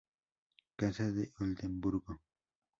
[0.77, 2.13] Casa de Oldemburgo